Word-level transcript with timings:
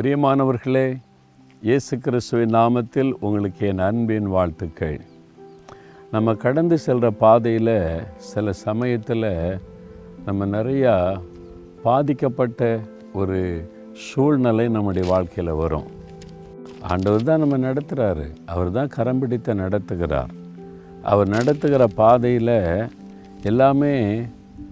பிரியமானவர்களே 0.00 0.96
இயேசு 1.62 1.98
கிறிஸ்துவின் 1.98 2.54
நாமத்தில் 2.54 3.12
உங்களுக்கு 3.20 3.66
என் 3.66 3.78
அன்பின் 3.78 4.26
வாழ்த்துக்கள். 4.26 5.00
நம்ம 6.10 6.34
கடந்து 6.34 6.78
செல்கிற 6.86 7.10
பாதையில் 7.10 8.02
சில 8.16 8.52
சமயத்தில் 8.52 9.58
நம்ம 10.24 10.46
நிறையா 10.46 11.20
பாதிக்கப்பட்ட 11.82 12.80
ஒரு 13.12 13.70
சூழ்நிலை 13.92 14.68
நம்முடைய 14.68 15.08
வாழ்க்கையில் 15.08 15.54
வரும். 15.54 15.86
ஆண்டவர் 16.82 17.22
தான் 17.22 17.38
நம்ம 17.38 17.58
நடத்துகிறாரு 17.58 18.34
அவர் 18.46 18.70
தான் 18.70 18.88
கரம் 18.88 19.18
பிடித்த 19.18 19.54
நடத்துகிறார். 19.54 20.28
அவர் 21.02 21.28
நடத்துகிற 21.28 21.86
பாதையில் 21.86 22.88
எல்லாமே 23.42 24.22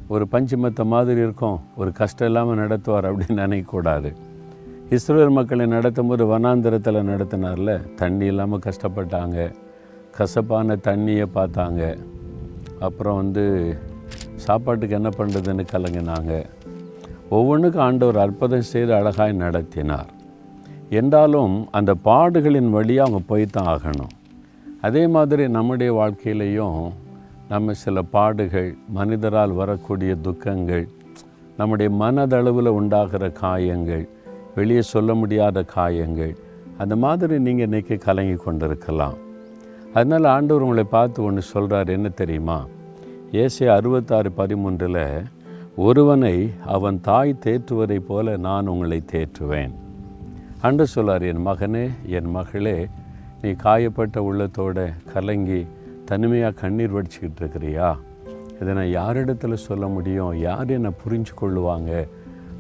ஒரு 0.09 0.27
பஞ்சமத்த 0.33 0.85
மாதிரி 0.85 1.21
இருக்கும். 1.21 1.61
ஒரு 1.77 1.93
கஷ்டம் 1.93 2.27
இல்லாமல் 2.27 2.59
நடத்துவார் 2.59 3.11
அப்படின்னு 3.11 3.43
நினைக்கக்கூடாது 3.43 4.13
இஸ்ரேல் 4.91 5.31
மக்களை 5.31 5.67
நடத்தும் 5.67 6.07
போது 6.07 6.39
வனாந்திரத்தில் 6.39 7.07
நடத்தினார்ல? 7.11 7.95
தண்ணி 7.95 8.27
இல்லாமல் 8.27 8.61
கஷ்டப்பட்டாங்க. 8.61 9.53
கசப்பான 10.17 10.77
தண்ணியை 10.77 11.27
பார்த்தாங்க. 11.35 11.99
அப்புறம் 12.81 13.17
வந்து 13.17 13.77
சாப்பாட்டுக்கு 14.35 14.95
என்ன 14.95 15.09
பண்ணுறதுன்னு 15.19 15.65
கலங்கினாங்க. 15.73 16.45
ஒவ்வொன்றுக்கும் 17.29 17.83
ஆண்டவர் 17.83 18.17
அற்புதம் 18.17 18.61
செய்து 18.61 18.95
அழகாய் 18.95 19.33
நடத்தினார். 19.33 20.07
என்றாலும் 20.91 21.69
அந்த 21.71 21.95
பாடுகளின் 22.05 22.71
வழியாக 22.71 23.11
அவங்க 23.11 23.27
போய் 23.27 23.47
தான் 23.47 23.67
ஆகணும். 23.67 24.13
அதே 24.81 25.07
மாதிரி 25.07 25.49
நம்முடைய 25.49 25.93
வாழ்க்கையிலையும் 25.93 26.93
நம்ம 27.49 27.73
சில 27.73 28.03
பாடுகள் 28.03 28.77
மனிதரால் 28.89 29.53
வரக்கூடிய 29.53 30.17
துக்கங்கள் 30.17 30.89
நம்முடைய 31.57 31.95
மனதளவில் 31.95 32.67
உண்டாகிற 32.67 33.29
காயங்கள் 33.31 34.09
வெளியே 34.55 34.83
சொல்ல 34.83 35.15
முடியாத 35.15 35.65
காயங்கள். 35.65 36.35
அந்த 36.79 36.97
மாதிரி 36.97 37.39
நீங்கள் 37.39 37.69
இன்றைக்கி 37.69 37.99
கலங்கி 37.99 38.35
கொண்டிருக்கலாம். 38.35 39.17
அதனால் 39.95 40.25
ஆண்டவர் 40.25 40.63
உங்களை 40.63 40.85
பார்த்து 40.85 41.23
ஒன்று 41.23 41.43
சொல்கிறார் 41.43 41.89
என்ன 41.89 42.09
தெரியுமா? 42.09 42.67
ஏசே 43.33 43.67
அறுபத்தாறு 43.67 44.31
பதிமூன்றில் 44.37 45.25
ஒருவனை 45.77 46.51
அவன் 46.67 47.01
தாய் 47.01 47.41
தேற்றுவதைப் 47.45 48.07
போல 48.09 48.37
நான் 48.37 48.67
உங்களை 48.67 49.03
தேற்றுவேன். 49.13 49.73
அன்று 50.61 50.87
சொல்லார் 50.87 51.23
என் 51.23 51.47
மகனே 51.47 51.87
என் 52.07 52.31
மகளே 52.31 52.87
நீ 53.43 53.51
காயப்பட்ட 53.51 54.17
உள்ளத்தோட 54.31 54.93
கலங்கி 55.13 55.67
தனிமையாக 56.05 56.61
கண்ணீர் 56.61 56.95
வடிச்சுக்கிட்டு 56.95 57.41
இருக்கிறியா? 57.41 57.89
இதை 58.61 58.75
நான் 58.75 58.93
யாரிடத்துல 59.01 59.55
சொல்ல 59.55 59.87
முடியும்? 59.87 60.35
யார் 60.39 60.71
என்னை 60.71 60.91
புரிஞ்சு 61.03 61.33
கொள்ளுவாங்க 61.41 61.93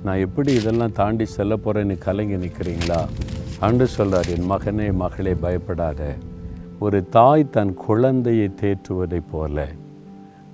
நான் 0.07 0.17
எப்படி 0.17 0.53
இதெல்லாம் 0.53 0.93
தாண்டி 0.93 1.25
செல்ல 1.25 1.57
போகிறேன்னு 1.57 1.99
கலங்கி 1.99 2.35
நிற்கிறீங்களா 2.35 2.99
அன்று 3.61 3.87
சொல்கிறார் 3.87 4.29
என் 4.29 4.51
மகனே 4.51 4.93
மகளே 4.93 5.35
பயப்படாத. 5.35 6.01
ஒரு 6.79 7.09
தாய் 7.09 7.51
தன் 7.51 7.75
குழந்தையை 7.75 8.51
தேற்றுவதைப் 8.63 9.31
போல. 9.31 9.67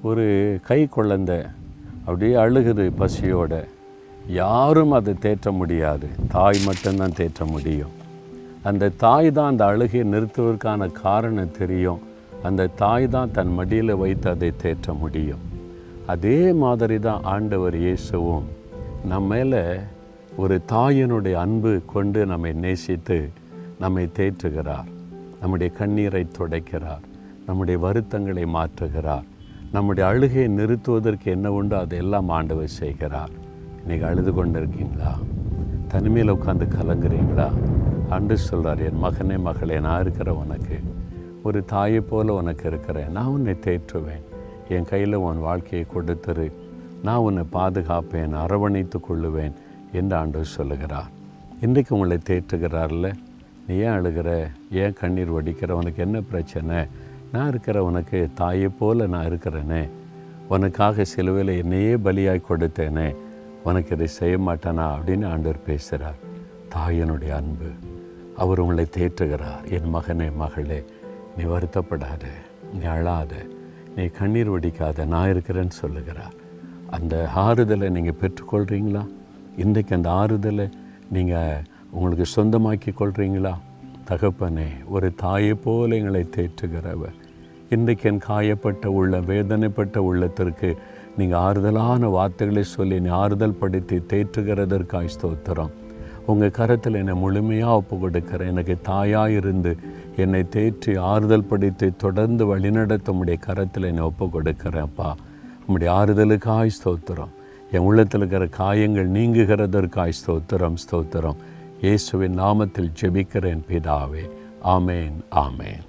ஒரு 0.02 0.26
கை 0.68 0.86
குழந்தை 0.86 1.38
அப்படியே 2.04 2.34
அழுகுது 2.34 2.84
பசியோட. 2.98 3.64
யாரும் 4.26 4.90
அதை 4.90 5.14
தேற்ற 5.22 5.50
முடியாது. 5.52 6.08
தாய் 6.28 6.60
மட்டும்தான் 6.64 7.18
தேற்ற 7.18 7.46
முடியும். 7.46 7.96
அந்த 8.62 8.88
தாய் 8.88 9.32
தான் 9.32 9.50
அந்த 9.50 9.64
அழுகையை 9.64 10.06
நிறுத்துவதற்கான 10.12 10.90
காரணம் 10.92 11.56
தெரியும். 11.58 12.00
அந்த 12.42 12.66
தாய் 12.66 13.08
தான் 13.08 13.30
தன் 13.32 13.54
மடியில் 13.54 13.94
வைத்து 13.96 14.30
அதை 14.30 14.52
தேற்ற 14.62 14.98
முடியும். 14.98 15.44
அதே 16.06 16.52
மாதிரி 16.52 16.98
தான் 16.98 17.22
ஆண்டவர் 17.22 17.76
இயேசுவும் 17.76 18.58
நம்ம 19.04 19.34
மேலே 19.34 19.62
ஒரு 20.36 20.60
தாயினுடைய 20.72 21.32
அன்பு 21.32 21.80
கொண்டு 21.86 22.26
நம்மை 22.26 22.52
நேசித்து 22.52 23.28
நம்மை 23.78 24.10
தேற்றுகிறார். 24.18 24.84
நம்முடைய 25.40 25.72
கண்ணீரை 25.72 26.26
துடைக்கிறார். 26.38 27.00
நம்முடைய 27.46 27.80
வருத்தங்களை 27.80 28.44
மாற்றுகிறார். 28.44 29.22
நம்முடைய 29.72 30.08
அழுகையை 30.08 30.48
நிறுத்துவதற்கு 30.48 31.30
என்ன 31.30 31.52
உண்டோ 31.52 31.78
அதையெல்லாம் 31.78 32.28
ஆண்டவர் 32.28 32.68
செய்கிறார். 32.68 33.30
இன்றைக்கி 33.88 34.02
அழுது 34.02 34.32
கொண்டு 34.32 34.58
இருக்கீங்களா 34.58 35.18
தனிமையில் 35.88 36.34
உட்காந்து 36.34 36.68
கலங்குறீங்களா? 36.80 37.50
அன்று 38.08 38.36
சொல்கிறார் 38.36 38.78
என் 38.78 39.04
மகனே 39.04 39.38
மகளே 39.38 39.80
நான் 39.80 40.00
இருக்கிற 40.00 40.34
உனக்கு. 40.34 40.80
ஒரு 41.42 41.64
தாயை 41.64 42.00
போல 42.00 42.32
உனக்கு 42.32 42.68
இருக்கிறேன். 42.68 43.10
நான் 43.10 43.26
உன்னை 43.26 43.52
தேற்றுவேன். 43.52 44.22
என் 44.68 44.84
கையில் 44.84 45.14
உன் 45.14 45.38
வாழ்க்கையை 45.38 45.86
கொடுத்துரு. 45.94 46.52
நான் 47.02 47.16
உன்னை 47.16 47.42
பாதுகாப்பேன் 47.52 48.34
அரவணைத்து 48.34 48.98
கொள்ளுவேன் 48.98 49.52
என்று 49.92 50.16
ஆண்டவர் 50.16 50.46
சொல்லுகிறார். 50.46 51.10
இன்றைக்கு 51.60 51.94
உங்களை 51.94 52.18
தேற்றுகிறார்ல? 52.28 53.12
நீ 53.66 53.74
ஏன் 53.74 53.90
அழுகிற? 53.90 54.50
ஏன் 54.72 54.92
கண்ணீர் 54.92 55.32
வடிக்கிற? 55.32 55.70
உனக்கு 55.70 56.02
என்ன 56.02 56.20
பிரச்சனை? 56.20 56.86
நான் 57.32 57.48
இருக்கிற 57.48 57.84
உனக்கு 57.84 58.28
தாயை 58.34 58.68
போல 58.68 59.06
நான் 59.06 59.26
இருக்கிறேனே. 59.26 59.88
உனக்காக 60.48 61.04
சிலுவையில் 61.04 61.58
என்னையே 61.58 61.94
பலியாய் 61.94 62.42
கொடுத்தேனே. 62.48 63.16
உனக்கு 63.64 63.94
இதை 63.94 64.06
செய்ய 64.06 64.38
மாட்டானா 64.38 64.86
அப்படின்னு 64.88 65.28
ஆண்டவர் 65.28 65.62
பேசுகிறார். 65.62 66.16
தாயனுடைய 66.74 67.30
அன்பு 67.30 67.70
அவர் 68.36 68.60
உங்களை 68.60 68.86
தேற்றுகிறார். 68.96 69.70
என் 69.70 69.94
மகனே 69.94 70.34
மகளே 70.34 70.84
நீ 71.36 71.44
வருத்தப்படாத 71.44 72.24
நீ 72.78 72.84
அழாத 72.84 73.34
நீ 73.96 74.04
கண்ணீர் 74.04 74.50
வடிக்காத 74.50 75.04
நான் 75.04 75.28
இருக்கிறேன்னு 75.28 75.76
சொல்லுகிறார். 75.82 76.39
அந்த 76.94 77.14
ஆறுதலை 77.46 77.88
நீங்கள் 77.96 78.20
பெற்றுக்கொள்கிறீங்களா 78.20 79.02
இன்றைக்கு 79.62 79.92
அந்த 79.96 80.08
ஆறுதலை 80.20 80.66
நீங்கள் 81.16 81.64
உங்களுக்கு 81.90 82.26
சொந்தமாக்கி 82.36 82.90
கொள்கிறீங்களா 82.98 83.54
தகப்பனே 84.10 84.68
ஒரு 84.94 85.08
தாயை 85.22 85.54
போல 85.64 85.96
எங்களை 85.96 86.22
தேற்றுகிறவர். 86.36 87.16
இன்றைக்கு 87.74 88.06
என் 88.10 88.22
காயப்பட்ட 88.28 88.86
உள்ள 88.98 89.20
வேதனைப்பட்ட 89.30 89.96
உள்ளத்திற்கு 90.08 90.70
நீங்கள் 91.18 91.40
ஆறுதலான 91.46 92.08
வார்த்தைகளை 92.16 92.64
சொல்லி 92.76 92.96
நீ 93.04 93.10
ஆறுதல் 93.22 93.58
படுத்தி 93.60 93.96
தேற்றுகிறதற்காய் 94.12 95.14
ஸ்தோத்திரம். 95.16 95.72
உங்கள் 96.30 96.56
கரத்தில் 96.58 96.98
என்னை 97.00 97.14
முழுமையாக 97.22 97.78
ஒப்பு 97.80 97.96
கொடுக்கிறேன் 97.98 98.50
எனக்கு 98.52 98.74
தாயாக 98.90 99.36
இருந்து 99.40 99.72
என்னை 100.24 100.42
தேற்றி 100.56 100.92
ஆறுதல் 101.12 101.48
படுத்தி 101.50 101.88
தொடர்ந்து 102.04 102.46
வழிநடத்த 102.52 103.12
உடைய 103.20 103.38
கரத்தில் 103.46 103.88
என்னை 103.90 104.04
ஒப்பு 104.10 104.26
கொடுக்கிறேன்ப்பா 104.34 105.10
உம்முடைய 105.68 105.90
ஆறுதலுக்காய் 106.00 106.70
ஸ்தோத்திரம். 106.78 107.34
என் 107.70 107.86
உள்ளத்தில் 107.88 108.20
இருக்கிற 108.20 108.46
காயங்கள் 108.46 109.10
நீங்குகிறதற்காய் 109.10 110.18
ஸ்தோத்திரம் 110.20 110.76
ஸ்தோத்திரம். 110.84 111.36
இயேசுவின் 111.80 112.38
நாமத்தில் 112.38 112.92
ஜெபிக்கிறேன் 113.00 113.62
பிதாவே. 113.68 114.30
ஆமேன் 114.64 115.18
ஆமேன். 115.30 115.84